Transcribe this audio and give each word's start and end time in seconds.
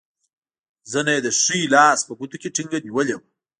زنه 0.91 1.11
یې 1.15 1.21
د 1.23 1.27
ښي 1.41 1.59
لاس 1.73 1.99
په 2.07 2.13
ګوتو 2.19 2.35
کې 2.41 2.53
ټینګه 2.55 2.79
نیولې 2.85 3.13
وه. 3.17 3.23